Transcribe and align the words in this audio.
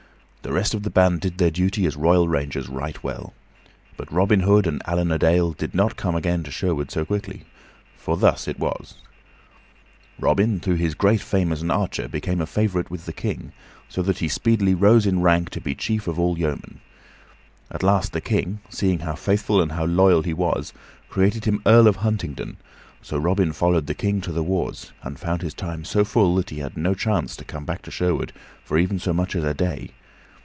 The 0.43 0.51
rest 0.51 0.73
of 0.73 0.81
the 0.81 0.89
band 0.89 1.21
did 1.21 1.37
their 1.37 1.51
duty 1.51 1.85
as 1.85 1.95
royal 1.95 2.27
rangers 2.27 2.67
right 2.67 3.01
well. 3.03 3.35
But 3.95 4.11
Robin 4.11 4.39
Hood 4.39 4.65
and 4.65 4.81
Allan 4.87 5.11
a 5.11 5.19
Dale 5.19 5.51
did 5.53 5.75
not 5.75 5.95
come 5.95 6.15
again 6.15 6.41
to 6.43 6.49
Sherwood 6.51 6.89
so 6.89 7.05
quickly, 7.05 7.43
for 7.95 8.17
thus 8.17 8.47
it 8.47 8.57
was: 8.57 8.95
Robin, 10.19 10.59
through 10.59 10.77
his 10.77 10.95
great 10.95 11.21
fame 11.21 11.51
as 11.51 11.61
an 11.61 11.69
archer, 11.69 12.07
became 12.07 12.41
a 12.41 12.47
favorite 12.47 12.89
with 12.89 13.05
the 13.05 13.13
King, 13.13 13.53
so 13.87 14.01
that 14.01 14.17
he 14.17 14.27
speedily 14.27 14.73
rose 14.73 15.05
in 15.05 15.21
rank 15.21 15.51
to 15.51 15.61
be 15.61 15.73
the 15.75 15.79
chief 15.79 16.07
of 16.07 16.17
all 16.17 16.33
the 16.33 16.41
yeomen. 16.41 16.81
At 17.69 17.83
last 17.83 18.11
the 18.11 18.19
King, 18.19 18.61
seeing 18.67 18.97
how 18.99 19.13
faithful 19.13 19.61
and 19.61 19.73
how 19.73 19.85
loyal 19.85 20.23
he 20.23 20.33
was, 20.33 20.73
created 21.07 21.45
him 21.45 21.61
Earl 21.67 21.87
of 21.87 21.97
Huntingdon; 21.97 22.57
so 23.03 23.19
Robin 23.19 23.53
followed 23.53 23.85
the 23.85 23.93
King 23.93 24.21
to 24.21 24.31
the 24.31 24.43
wars, 24.43 24.91
and 25.03 25.19
found 25.19 25.43
his 25.43 25.53
time 25.53 25.85
so 25.85 26.03
full 26.03 26.33
that 26.37 26.49
he 26.49 26.57
had 26.57 26.75
no 26.75 26.95
chance 26.95 27.35
to 27.35 27.45
come 27.45 27.63
back 27.63 27.83
to 27.83 27.91
Sherwood 27.91 28.33
for 28.65 28.79
even 28.79 28.97
so 28.97 29.13
much 29.13 29.35
as 29.35 29.43
a 29.43 29.53
day. 29.53 29.91